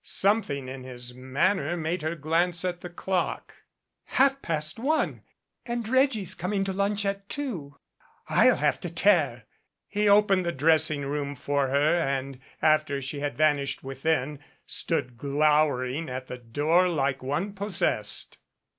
Something 0.03 0.67
in 0.67 0.83
his 0.83 1.13
manner 1.13 1.77
made 1.77 2.01
her 2.01 2.15
glance 2.15 2.65
at 2.65 2.81
the 2.81 2.89
clock. 2.89 3.53
"Half 4.05 4.41
past 4.41 4.79
one 4.79 5.21
and 5.63 5.87
Reggie's 5.87 6.33
coming 6.33 6.63
to 6.63 6.73
lunch 6.73 7.05
at 7.05 7.29
two. 7.29 7.77
I'll 8.27 8.55
have 8.55 8.79
to 8.79 8.89
tear" 8.89 9.43
He 9.87 10.09
opened 10.09 10.43
the 10.43 10.53
dressing 10.53 11.05
room 11.05 11.35
for 11.35 11.67
her 11.67 11.99
and, 11.99 12.39
after 12.63 12.99
she 12.99 13.19
had 13.19 13.37
vanished 13.37 13.83
within, 13.83 14.39
stood 14.65 15.17
glowering 15.17 16.09
at 16.09 16.25
the 16.25 16.39
door 16.39 16.87
like 16.87 17.21
one 17.21 17.53
possessed. 17.53 18.39